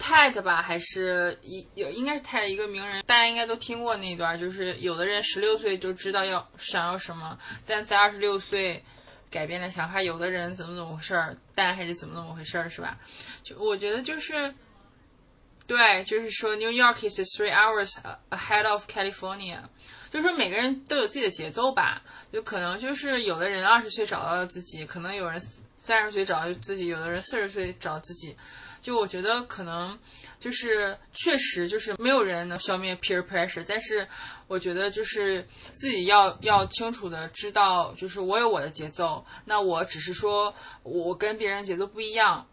[0.00, 8.82] TED 吧，还是一有应该是 TED 一个名人，大家应该都听过那一段，就是有的人十六岁就知道要想要什么，但在二十六岁
[9.30, 12.98] 改变了想法，有的人怎么怎么回事儿，但还是怎么怎么回事儿，是吧？
[13.44, 14.54] 就我觉得就是，
[15.66, 17.98] 对，就是说 New York is three hours
[18.30, 19.58] ahead of California，
[20.10, 25.40] 就是说每个人都有自己的节奏吧，就可能就是有的人二十岁找到了自己，可能有人
[25.76, 28.34] 三十岁找到自己，有的人四十岁找自己。
[28.82, 29.98] 就我觉得可能
[30.38, 34.08] 就是确实就是没有人能消灭 peer pressure，但是
[34.48, 42.46] 我觉得就是自己要要清楚的知道，就是我有我的节奏，那我只是说我跟别人节奏不一样，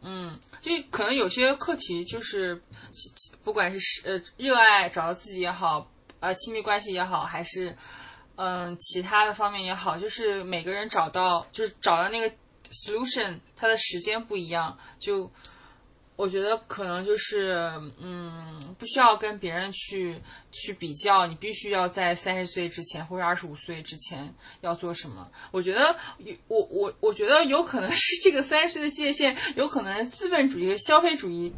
[0.00, 2.62] 嗯，就可能有些课题就是
[3.44, 7.76] 不管是是呃热爱找到自己也好，呃亲密关系也好，还是
[8.36, 12.34] 嗯其他的方面也好，就是每个人找到就是找到那个。
[12.72, 15.30] Solution 它的时间不一样，就
[16.16, 20.16] 我觉得可能就是嗯，不需要跟别人去
[20.52, 25.30] 去比较，你必须要在三十岁之前或者二十五岁之前要做什么。
[25.50, 25.96] 我觉得
[26.48, 31.54] 我我我觉得有可能是这个三十岁的界限，有可能是资本主义和消费主义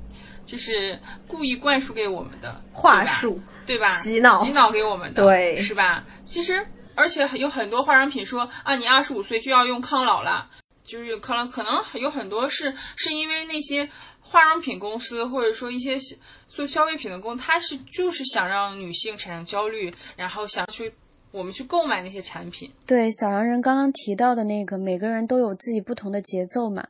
[0.46, 4.02] 就是故意灌输给我们的话术，对吧？
[4.02, 6.06] 洗脑洗脑给我们的，对，是吧？
[6.24, 10.48] 其实而且有很多化妆品说啊，你二十五岁就要用抗老了。
[10.84, 13.88] 就是可能可能有很多是是因为那些
[14.20, 15.98] 化妆品公司或者说一些
[16.46, 20.92] 做消费品的公司，他是就是想让女性产生焦虑，然后想去
[21.32, 22.72] 我们去购买那些产品。
[22.86, 26.88] 对小洋人刚刚提到的那个，每个人都有自己不同的节奏嘛。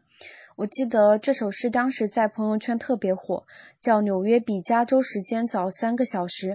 [0.57, 3.45] 我记得这首诗当时在朋友圈特别火，
[3.81, 6.51] 叫《纽约比加州时间早三个小时》。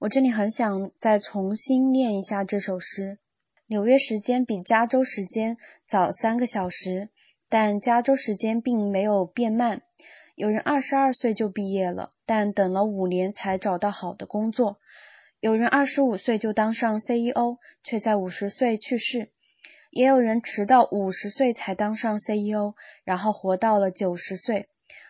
[0.00, 3.18] 我这里很想再重新念一下这首诗。
[3.72, 5.56] 纽约时间比加州时间
[5.86, 7.08] 早三个小时，
[7.48, 9.80] 但加州时间并没有变慢。
[10.34, 14.76] 有人二十二岁就毕业了，但等了五年才找到好的工作；
[15.40, 19.28] 有人二十五岁就当上 CEO，却在五十岁去世；
[19.90, 24.66] 也有人迟到五十岁才当上 CEO，然后活到了九十岁；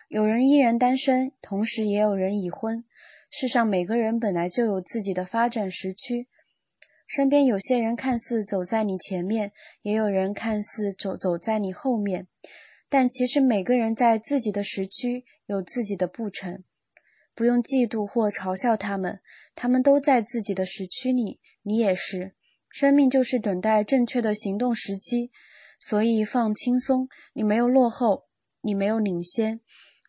[0.07, 2.85] 有人依然单身，同时也有人已婚。
[3.29, 6.29] 世上每个人本来就有自己的发展时区。
[7.05, 12.27] 身边有些人看似走在你前面，也有人看似走走在你后面，
[12.89, 16.63] 但其实每个人在自己的时区有自己的步程，
[17.35, 19.19] 不用嫉妒或嘲笑他们，
[19.53, 22.33] 他们都在自己的时区里，你也是。
[22.69, 25.31] 生命就是等待正确的行动时机，
[25.79, 28.25] 所以放轻松，你没有落后，
[28.61, 29.59] 你没有领先，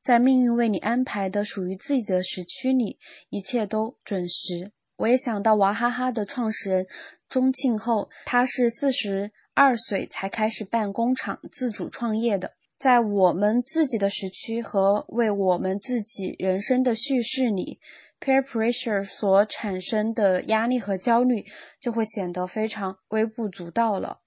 [0.03, 4.72] 在命运为你安排的属于自己的时区里，一切都准时。
[4.97, 6.86] 我也想到娃哈哈的创始人
[7.28, 12.53] 钟庆后，他是四十二岁才开始办工厂、自主创业的。
[12.76, 17.78] 在我们自己的时区和为我们自己人生的叙事里
[18.20, 21.45] ，peer pressure 所产生的压力和焦虑
[21.80, 24.20] 就会显得非常微不足道了。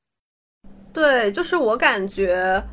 [0.92, 2.64] 对，就是我感觉，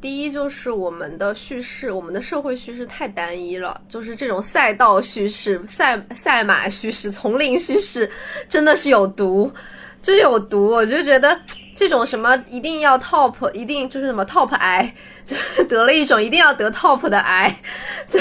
[0.00, 8.10] 第一就是我们的叙事，我们的社会叙事太单一了，就是这种赛道叙事、赛赛马叙事、丛林叙事，
[8.48, 9.52] 真的是有毒，
[10.00, 10.68] 就是有毒。
[10.68, 11.38] 我就觉得。
[11.72, 14.94] 这种什么一定要 top，一定就是什么 top 癌，
[15.24, 15.34] 就
[15.64, 17.58] 得了一种一定要得 top 的癌，
[18.06, 18.18] 这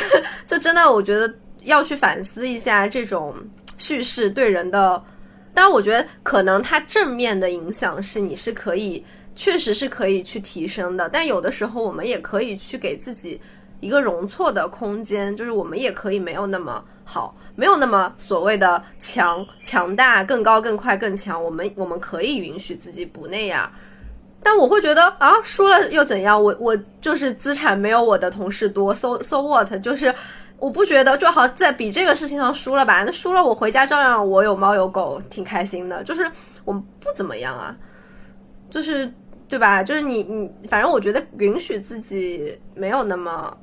[0.48, 1.30] 这真的我觉得
[1.64, 3.36] 要去反思一下这种
[3.78, 5.04] 叙事对人的。
[5.54, 9.06] 当然，我觉得可能它正面的影响是你是可以，
[9.40, 11.08] 确实是可以去提升的。
[11.08, 13.40] 但有的时候我们也可以去给自己
[13.80, 17.34] 一个容错的空间，就是我们也可以没有那么好。
[17.56, 23.70] 没有那么所谓的强强大、更高、更快、更强，我们我们可以允许自己不那样，
[24.44, 26.42] 但我会觉得啊，输了又怎样？
[26.42, 29.70] 我我就是资产没有我的同事多，so so what？
[29.82, 30.14] 就是
[30.58, 33.04] 我不觉得，就好在比这个事情上输了吧？
[33.04, 36.04] 那输了我回家照样我有猫有狗，挺开心的。
[36.04, 36.30] 就是
[36.64, 37.76] 我们不怎么样啊，
[38.70, 39.12] 就是
[39.50, 39.84] 对吧？
[39.84, 43.58] 就是你你，反正我觉得允许自己没有那么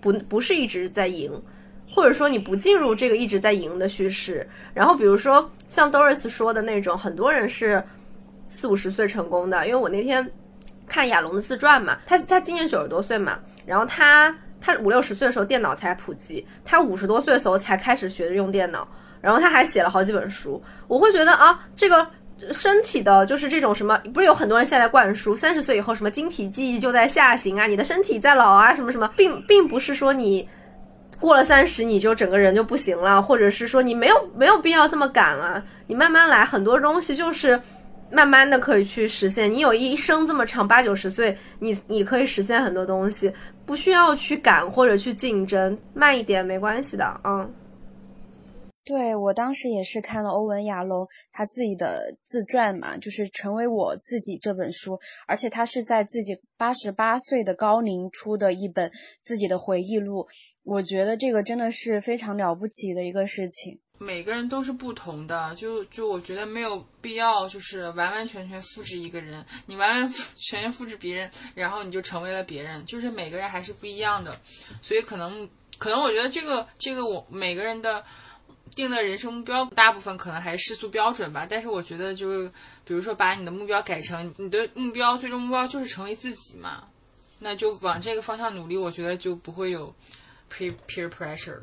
[0.00, 1.30] 不不是一直在赢。
[1.88, 7.82] 或者说你不进入这个一直在赢的叙事，然后比如说像 Doris 说的那种，很多人是
[8.50, 9.66] 四五十岁成功的。
[9.66, 10.28] 因为我那天
[10.86, 18.86] 看亚龙的自传嘛，他他今年九十多岁嘛，然后他他五六十岁的时候电脑才普及，他五十多岁的时候才开始学着用电脑，
[19.22, 20.62] 然后他还写了好几本书。
[20.88, 22.06] 我会觉得啊，这个
[22.52, 30.48] 身体的就是这种什么，不是有很多人现在灌输三十岁以后什么晶体记忆就在下行啊，你的身体在老啊，什么什么，并并不是说你。
[31.18, 37.58] 过了三十，你就整个人就不行了，或者是说你没有没有必要这么赶啊，你慢慢来，很多东西就是
[38.10, 39.50] 慢慢的可以去实现。
[39.50, 43.32] 你有一生这么长，八九十岁，你你可以实现很多东西，
[43.64, 47.50] 不需要去赶或者去竞争，慢一点没关系的，嗯。
[48.86, 60.28] 对我当时也是看了欧文亚龙他自己的自传嘛，就是《成为我自己》这本书，而且他是在自己八十八岁的高龄出的一本自己的回忆录。
[60.62, 63.80] 我觉得这个真的是非常了不起的一个事情。
[63.98, 74.38] 每个人都是不同的，就就我觉得没有必要就是完完全全复制一个人，你完完全全复制别人，然后你就成为了别人，就是每个人还是不一样的，
[74.80, 78.04] 所以可能可能我觉得这个这个我每个人的。
[78.76, 82.52] 定的人生目标大部分可能还是世俗标准吧，但是我觉得就是，
[82.84, 86.84] 比如说把你的目标改成你的目标，最终目标就是成为自己嘛，
[87.40, 89.94] 那就往这个方向努力，我觉得就不会有
[90.52, 91.62] peer peer pressure 了。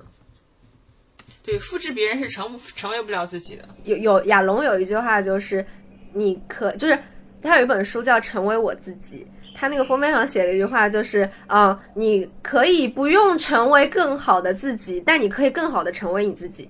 [1.44, 3.64] 对，复制别人是成成为不了自己的。
[3.86, 5.64] 有有亚龙有一句话就是，
[6.14, 6.98] 你可就是
[7.42, 16.68] 他有一本书叫《成为我自己》，他那个封面上写了一句话就是，嗯，你可以不用成为更好的自己，但你可以更好的成为你自己。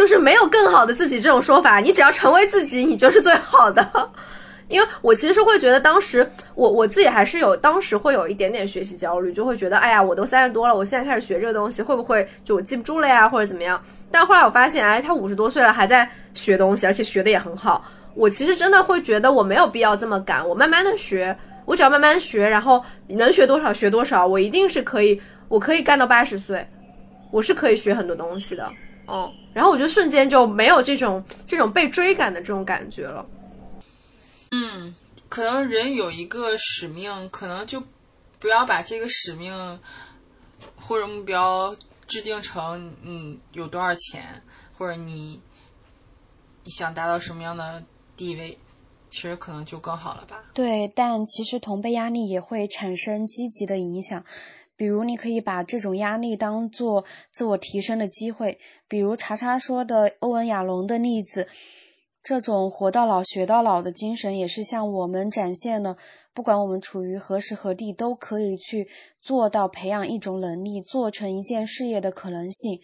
[0.00, 3.86] 就是没有更好的自己这种说法，你只要成为自己，你就是最好的。
[4.68, 13.78] 因为我其实会觉得，当时我我自己还是有，当时会有一点点学习焦虑，就会觉得，哎呀，我都三十多了，我现在开始学这个东西，会不会就我记不住了呀，或者怎么样？
[14.10, 17.84] 但后来我发现，哎，他五十多岁了，还在学东西，而且学的也很好。
[18.14, 21.36] 我其实真的会觉得，我没有必要这么赶，我慢慢的学，
[21.66, 26.66] 我只要慢慢学，然后能学多少学多少，我一定是可以，我可以干到八十岁，
[27.30, 28.66] 我是可以学很多东西的。
[29.10, 33.26] 哦，然后我就瞬间就没有这种这种被追赶的这种感觉了。
[34.52, 34.94] 嗯，
[35.28, 37.82] 可能人有一个使命，可能就
[38.38, 39.80] 不要把这个使命
[40.76, 41.74] 或者目标
[42.06, 44.42] 制定成你有多少钱，
[44.78, 45.40] 或者你
[46.62, 47.82] 你想达到什么样的
[48.16, 48.58] 地位，
[49.10, 50.44] 其实可能就更好了吧。
[50.54, 54.24] 对，但其实同辈压力也会产生积极的影响。
[54.80, 58.58] 比如，你可以把这种压力当做自我提升的机会。
[58.88, 61.48] 比如查查说的欧文亚龙的例子，
[62.22, 65.98] 这种活到老学到老的精神，也是向我们展现了，
[66.32, 68.88] 不管我们处于何时何地，都可以去
[69.20, 72.80] 做到培养一种能力，做成一件事业的可能性。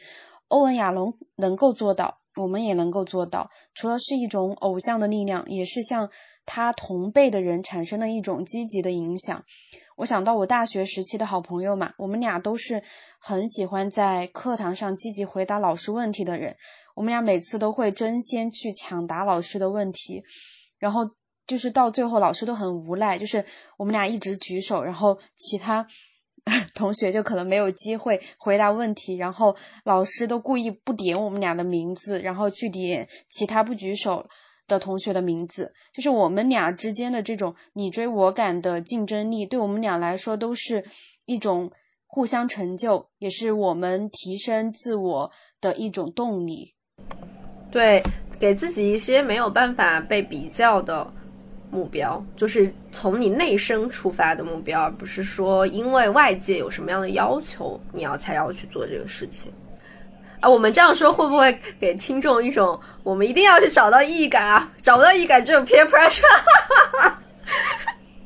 [0.49, 3.49] 欧文亚龙能够做到，我们也能够做到。
[3.73, 6.11] 除了是一种偶像的力量，也是向
[6.45, 9.47] 他同辈的人产生了一种积极的影响。
[9.97, 12.83] 我想到我大学时期的好朋友嘛，我们俩都是
[13.19, 16.57] 很喜欢在课堂上积极回答老师问题的人。
[16.95, 20.23] 我们俩每次都会争先去抢答老师的问题，
[20.79, 21.11] 然后
[21.47, 23.45] 就是到最后老师都很无奈，就是
[23.79, 25.87] 我们俩一直举手，然后其他
[26.75, 34.27] 同学就可能没有机会回答问题，然后老师都故意不点我们俩的名字，然后去点其他不举手
[34.67, 35.73] 的同学的名字。
[35.93, 40.85] 就是我们俩之间的这种你追我赶的竞争力，对我们俩来说都是
[41.25, 41.71] 一种
[42.07, 46.75] 互相成就，也是我们提升自我的一种动力。
[47.71, 48.03] 对，
[48.39, 51.13] 给自己一些没有办法被比较的。
[51.69, 59.53] 目标就是从你内生出发的目标，而不是说因为外界有什么样的要求，你要才要去做这个事情。
[60.41, 64.69] 啊，我们这样说会不会给听众一种我们一定要去找到意义感啊？
[64.83, 66.23] 找不到意义感只有 peer pressure。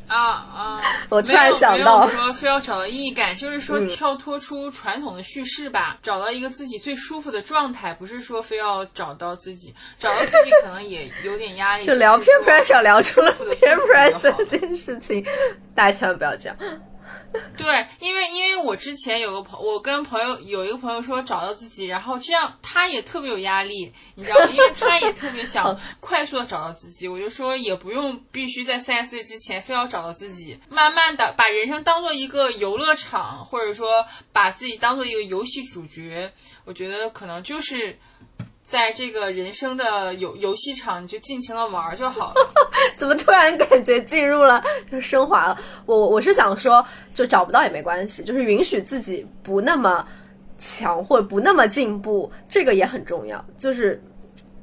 [0.07, 0.83] 啊啊！
[1.09, 11.87] 我突然想到，说非要找到意义感，就是说跳脱出传统的叙事吧，找到一个自己最舒服的状态，不是说非要找到自己，找到自己可能也有点压力。
[11.87, 15.25] 就聊 peer pressure 聊出了 peer pressure 这件事情，
[15.77, 16.57] 大家千万不要这样。
[17.57, 24.47] 对，因为因为我之前有个朋，我跟朋友有一个朋友说找到自己，然后这样他也特别有压力，你知道吗？
[24.51, 36.33] 因为他也特别想 快速的找到自己，我就说也不用必须在三十岁之前非要找到自己，慢慢的把人生当做一个游乐场，或者说把自己当做一个游戏主角，
[36.65, 37.99] 我觉得可能就是。
[38.71, 42.35] 在这个人生的游游戏场，你就尽情的玩就好了。
[42.97, 44.63] 怎么突然感觉进入了
[45.03, 45.59] 升华了？
[45.87, 50.07] 我我是想说，就找不到也没关系，就是允许自己不那么
[50.57, 53.45] 强或者不那么进步，这个也很重要。
[53.59, 54.01] 就是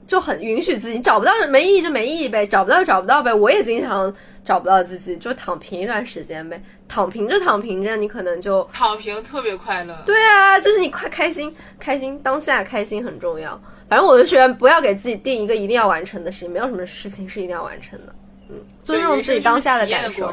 [0.07, 3.33] 就很允许自己找不到没意义就没意义呗，找不到就找不到呗。
[3.33, 4.13] 我也经常
[4.45, 6.63] 找不到自己，就躺平一段时间呗。
[6.87, 10.01] 躺平着躺平着，你可能就躺平特别快乐。
[10.05, 13.61] 对啊，就是你快开心开心当下开心很重要。
[13.89, 18.13] 反正我就觉得不要给自己定一个一定要完成的事情，没有什么事情是一定要完成的。
[18.49, 20.31] 嗯，尊重自己当下的感受。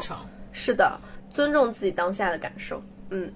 [0.51, 0.99] 是的，
[1.31, 2.81] 尊重自己当下的感受。
[3.09, 3.31] 嗯，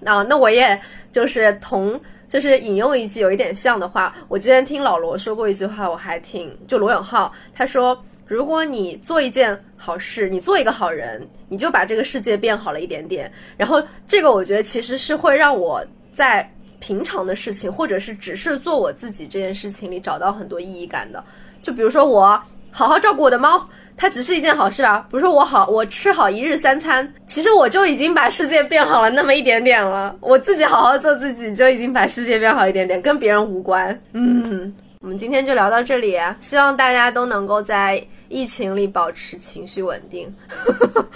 [0.00, 0.80] 那那我也
[1.12, 13.30] 就是同就是引用一句有一点像的话，我之前听老罗说过一句话，我还挺就罗永浩他说，如果你做一件好事，你做一个好人，你就把这个世界变好了一点点。
[13.56, 15.84] 然后这个我觉得其实是会让我
[16.14, 16.50] 在。
[16.80, 21.22] 平常的事情，或者是只是做我自己这件事情里找到很多意义感的，
[21.62, 25.04] 就比如说我好好照顾我的猫，它只是一件好事啊。
[25.10, 30.14] 比如说我好，我吃好一日三餐，其实我就已经把世界变好了那么一点点了。
[30.20, 33.98] 我自己好好做自己，就已经把世界变好一点点，跟别人无关。
[34.12, 40.32] 嗯，我们今天就聊到这里，希望大家都能够在疫情里保持情绪稳定，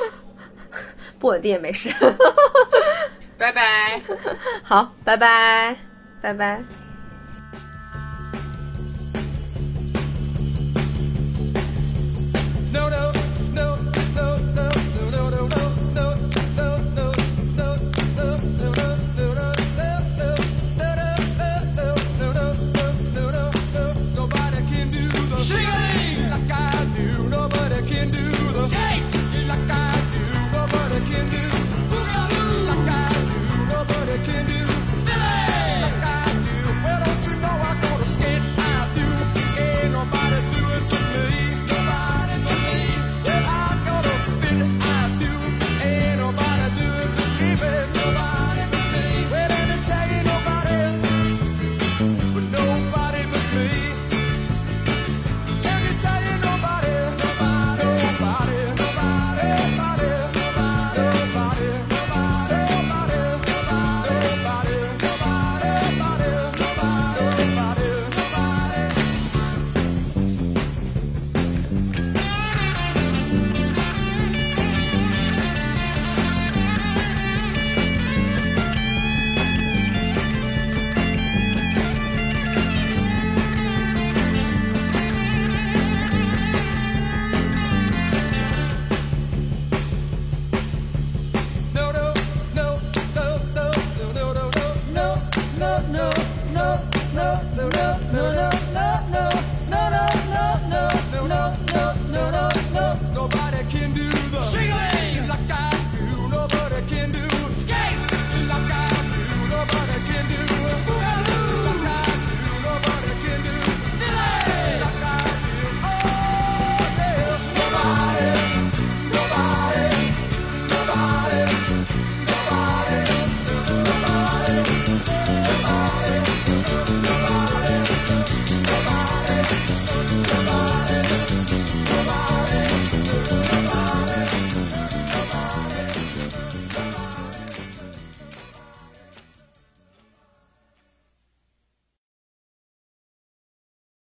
[1.20, 1.90] 不稳定也没事。
[3.42, 4.00] 拜拜，
[4.62, 5.76] 好，拜拜，
[6.20, 6.81] 拜拜。